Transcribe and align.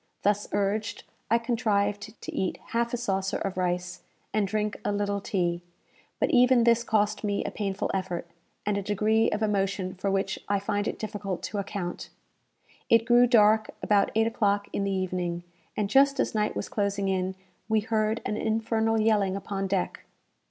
Thus 0.23 0.47
urged, 0.51 1.03
I 1.29 1.37
contrived 1.37 2.19
to 2.21 2.33
eat 2.33 2.57
half 2.69 2.91
a 2.91 2.97
saucer 2.97 3.37
of 3.37 3.55
rice, 3.55 4.01
and 4.33 4.47
drink 4.47 4.75
a 4.83 4.91
little 4.91 5.21
tea; 5.21 5.61
but 6.19 6.31
even 6.31 6.63
this 6.63 6.83
cost 6.83 7.23
me 7.23 7.43
a 7.45 7.51
painful 7.51 7.91
effort, 7.93 8.25
and 8.65 8.79
a 8.79 8.81
degree 8.81 9.29
of 9.29 9.43
emotion 9.43 9.93
for 9.93 10.09
which 10.09 10.39
I 10.49 10.59
find 10.59 10.87
it 10.87 10.97
difficult 10.97 11.43
to 11.43 11.59
account. 11.59 12.09
It 12.89 13.05
grew 13.05 13.27
dark 13.27 13.69
about 13.83 14.09
eight 14.15 14.25
o'clock 14.25 14.67
in 14.73 14.85
the 14.85 14.91
evening, 14.91 15.43
and 15.77 15.87
just 15.87 16.19
as 16.19 16.33
night 16.33 16.55
was 16.55 16.67
closing 16.67 17.07
in, 17.07 17.35
we 17.69 17.81
heard 17.81 18.21
an 18.25 18.37
infernal 18.37 18.99
yelling 18.99 19.35
upon 19.35 19.67
deck. 19.67 20.03